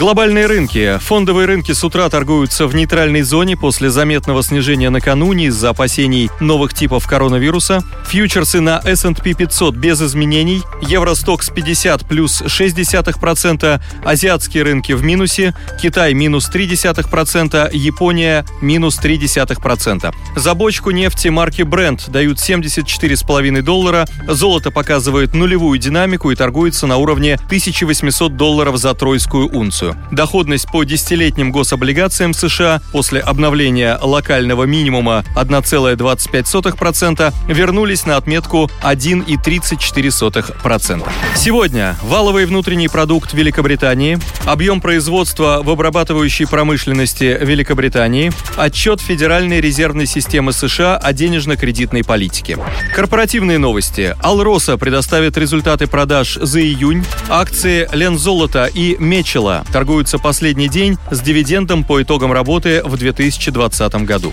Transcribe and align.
Глобальные 0.00 0.46
рынки. 0.46 0.96
Фондовые 1.02 1.46
рынки 1.46 1.72
с 1.72 1.84
утра 1.84 2.08
торгуются 2.08 2.66
в 2.66 2.74
нейтральной 2.74 3.20
зоне 3.20 3.54
после 3.54 3.90
заметного 3.90 4.42
снижения 4.42 4.88
накануне 4.88 5.48
из-за 5.48 5.68
опасений 5.68 6.30
новых 6.40 6.72
типов 6.72 7.06
коронавируса. 7.06 7.84
Фьючерсы 8.06 8.62
на 8.62 8.78
S&P 8.82 9.34
500 9.34 9.76
без 9.76 10.00
изменений. 10.00 10.62
Евростокс 10.80 11.50
50 11.50 12.08
плюс 12.08 12.40
0,6%. 12.40 13.82
Азиатские 14.02 14.62
рынки 14.62 14.92
в 14.92 15.04
минусе. 15.04 15.54
Китай 15.78 16.14
минус 16.14 16.50
0,3%. 16.50 17.68
Япония 17.76 18.46
минус 18.62 18.98
0,3%. 18.98 20.14
За 20.34 20.54
бочку 20.54 20.92
нефти 20.92 21.28
марки 21.28 21.60
Brent 21.60 22.10
дают 22.10 22.38
74,5 22.38 23.60
доллара. 23.60 24.06
Золото 24.26 24.70
показывает 24.70 25.34
нулевую 25.34 25.78
динамику 25.78 26.30
и 26.30 26.36
торгуется 26.36 26.86
на 26.86 26.96
уровне 26.96 27.34
1800 27.34 28.34
долларов 28.34 28.78
за 28.78 28.94
тройскую 28.94 29.46
унцию. 29.54 29.89
Доходность 30.10 30.66
по 30.70 30.84
десятилетним 30.84 31.52
гособлигациям 31.52 32.34
США 32.34 32.82
после 32.92 33.20
обновления 33.20 33.98
локального 34.00 34.64
минимума 34.64 35.24
1,25% 35.36 37.32
вернулись 37.48 38.06
на 38.06 38.16
отметку 38.16 38.70
1,34%. 38.82 41.08
Сегодня 41.36 41.96
валовый 42.02 42.46
внутренний 42.46 42.88
продукт 42.88 43.32
Великобритании, 43.32 44.18
объем 44.44 44.80
производства 44.80 45.60
в 45.62 45.70
обрабатывающей 45.70 46.46
промышленности 46.46 47.38
Великобритании, 47.40 48.32
отчет 48.56 49.00
Федеральной 49.00 49.60
резервной 49.60 50.06
системы 50.06 50.52
США 50.52 50.96
о 50.96 51.12
денежно-кредитной 51.12 52.04
политике. 52.04 52.58
Корпоративные 52.94 53.58
новости. 53.58 54.16
Алроса 54.22 54.76
предоставит 54.76 55.36
результаты 55.36 55.86
продаж 55.86 56.38
за 56.40 56.60
июнь. 56.60 57.04
Акции 57.28 57.88
Лензолота 57.92 58.66
и 58.66 58.96
Мечела 58.98 59.64
торгуются 59.80 60.18
последний 60.18 60.68
день 60.68 60.98
с 61.10 61.22
дивидендом 61.22 61.84
по 61.84 62.02
итогам 62.02 62.34
работы 62.34 62.82
в 62.84 62.98
2020 62.98 63.94
году. 64.04 64.30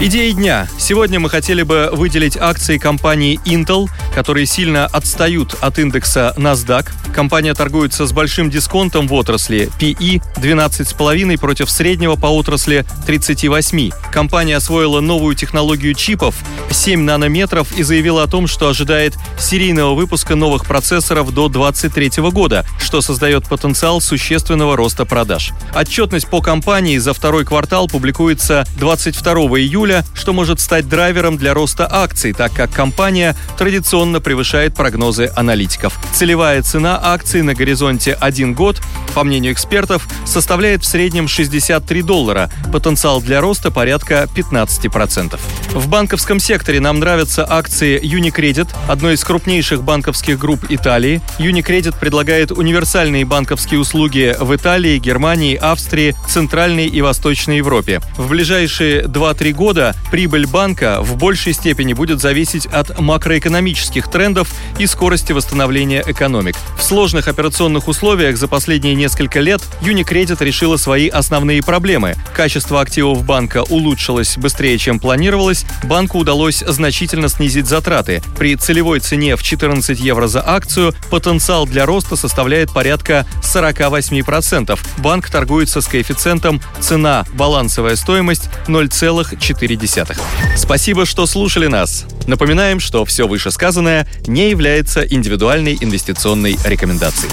Идеи 0.00 0.32
дня. 0.32 0.66
Сегодня 0.76 1.20
мы 1.20 1.30
хотели 1.30 1.62
бы 1.62 1.90
выделить 1.92 2.36
акции 2.36 2.78
компании 2.78 3.38
Intel, 3.44 3.88
которые 4.12 4.46
сильно 4.46 4.86
отстают 4.86 5.54
от 5.60 5.78
индекса 5.78 6.34
NASDAQ. 6.36 6.88
Компания 7.14 7.54
торгуется 7.54 8.06
с 8.06 8.12
большим 8.12 8.50
дисконтом 8.50 9.06
в 9.06 9.14
отрасли 9.14 9.70
PE 9.80 10.20
12,5 10.36 11.38
против 11.38 11.70
среднего 11.70 12.16
по 12.16 12.26
отрасли 12.26 12.84
38. 13.06 13.90
Компания 14.10 14.56
освоила 14.56 15.00
новую 15.00 15.36
технологию 15.36 15.94
чипов 15.94 16.34
7 16.70 17.02
нанометров 17.02 17.68
и 17.76 17.82
заявила 17.82 18.22
о 18.22 18.26
том, 18.26 18.46
что 18.46 18.68
ожидает 18.68 19.14
серийного 19.38 19.94
выпуска 19.94 20.34
новых 20.34 20.66
процессоров 20.66 21.32
до 21.32 21.48
2023 21.48 22.30
года, 22.30 22.64
что 22.80 23.00
создает 23.00 23.48
потенциал 23.48 24.00
существенного 24.00 24.76
роста 24.78 25.04
продаж. 25.04 25.52
Отчетность 25.74 26.28
по 26.28 26.40
компании 26.40 26.96
за 26.96 27.12
второй 27.12 27.44
квартал 27.44 27.88
публикуется 27.88 28.64
22 28.78 29.32
июля, 29.58 30.04
что 30.14 30.32
может 30.32 30.60
стать 30.60 30.88
драйвером 30.88 31.36
для 31.36 31.52
роста 31.52 31.86
акций, 31.90 32.32
так 32.32 32.52
как 32.52 32.72
компания 32.72 33.36
традиционно 33.58 34.20
превышает 34.20 34.74
прогнозы 34.74 35.30
аналитиков. 35.36 35.98
Целевая 36.12 36.62
цена 36.62 36.98
акций 37.02 37.42
на 37.42 37.54
горизонте 37.54 38.12
1 38.12 38.54
год, 38.54 38.80
по 39.18 39.24
мнению 39.24 39.52
экспертов, 39.52 40.06
составляет 40.24 40.84
в 40.84 40.86
среднем 40.86 41.26
63 41.26 42.02
доллара, 42.02 42.48
потенциал 42.72 43.20
для 43.20 43.40
роста 43.40 43.72
порядка 43.72 44.28
15%. 44.32 45.40
В 45.74 45.88
банковском 45.88 46.38
секторе 46.38 46.78
нам 46.78 47.00
нравятся 47.00 47.44
акции 47.44 48.00
Unicredit, 48.00 48.68
одной 48.86 49.14
из 49.14 49.24
крупнейших 49.24 49.82
банковских 49.82 50.38
групп 50.38 50.66
Италии. 50.68 51.20
Unicredit 51.40 51.98
предлагает 51.98 52.52
универсальные 52.52 53.24
банковские 53.24 53.80
услуги 53.80 54.36
в 54.38 54.54
Италии 54.54 54.98
Германии, 54.98 55.56
Австрии, 55.56 56.14
Центральной 56.28 56.86
и 56.86 57.00
Восточной 57.00 57.56
Европе. 57.56 58.00
В 58.16 58.28
ближайшие 58.28 59.02
2-3 59.02 59.52
года 59.52 59.96
прибыль 60.12 60.46
банка 60.46 60.98
в 61.00 61.16
большей 61.16 61.54
степени 61.54 61.92
будет 61.92 62.20
зависеть 62.20 62.66
от 62.66 63.00
макроэкономических 63.00 64.08
трендов 64.08 64.54
и 64.78 64.86
скорости 64.86 65.32
восстановления 65.32 66.04
экономик. 66.06 66.54
В 66.78 66.84
сложных 66.84 67.26
операционных 67.26 67.88
условиях 67.88 68.36
за 68.36 68.46
последние 68.46 68.94
несколько 69.08 69.40
лет 69.40 69.62
Unicredit 69.80 70.36
решила 70.44 70.76
свои 70.76 71.08
основные 71.08 71.62
проблемы. 71.62 72.14
Качество 72.34 72.82
активов 72.82 73.24
банка 73.24 73.62
улучшилось 73.62 74.36
быстрее, 74.36 74.76
чем 74.76 75.00
планировалось, 75.00 75.64
банку 75.84 76.18
удалось 76.18 76.58
значительно 76.58 77.30
снизить 77.30 77.66
затраты. 77.66 78.22
При 78.36 78.54
целевой 78.54 79.00
цене 79.00 79.36
в 79.36 79.42
14 79.42 79.98
евро 79.98 80.26
за 80.26 80.46
акцию 80.46 80.94
потенциал 81.08 81.66
для 81.66 81.86
роста 81.86 82.16
составляет 82.16 82.70
порядка 82.70 83.26
48%, 83.42 84.78
банк 84.98 85.30
торгуется 85.30 85.80
с 85.80 85.86
коэффициентом 85.86 86.60
цена 86.78 87.24
балансовая 87.32 87.96
стоимость 87.96 88.50
0,4. 88.66 90.18
Спасибо, 90.54 91.06
что 91.06 91.24
слушали 91.24 91.66
нас. 91.66 92.04
Напоминаем, 92.26 92.78
что 92.78 93.06
все 93.06 93.26
вышесказанное 93.26 94.06
не 94.26 94.50
является 94.50 95.00
индивидуальной 95.00 95.78
инвестиционной 95.80 96.58
рекомендацией. 96.66 97.32